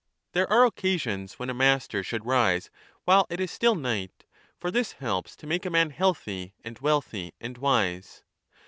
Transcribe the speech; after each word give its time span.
There 0.31 0.51
are 0.51 0.65
occasions 0.65 1.37
when 1.37 1.49
1 1.49 1.51
a 1.51 1.59
master 1.59 2.01
should 2.03 2.25
rise 2.25 2.71
while 3.05 3.27
it 3.29 3.39
is 3.39 3.51
still 3.51 3.75
night; 3.75 4.25
for 4.57 4.71
this 4.71 4.93
helps 4.93 5.35
to 5.35 5.45
make 5.45 5.63
a 5.63 5.69
man 5.69 5.91
healthy 5.91 6.55
and 6.63 6.79
wealthy 6.79 7.35
and 7.39 7.55
wise. 7.59 8.23